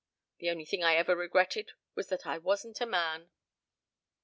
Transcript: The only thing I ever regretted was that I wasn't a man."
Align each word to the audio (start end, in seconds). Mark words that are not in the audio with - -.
The 0.39 0.49
only 0.49 0.65
thing 0.65 0.83
I 0.83 0.95
ever 0.95 1.15
regretted 1.15 1.73
was 1.93 2.09
that 2.09 2.25
I 2.25 2.39
wasn't 2.39 2.81
a 2.81 2.87
man." 2.87 3.29